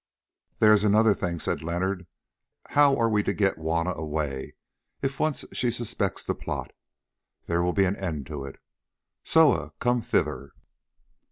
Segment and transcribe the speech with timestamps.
[0.57, 2.07] "There is another thing," said Leonard;
[2.69, 4.55] "how are we to get Juanna away?
[5.03, 6.71] If once she suspects the plot,
[7.45, 8.59] there will be an end of it.
[9.23, 10.53] Soa, come thither."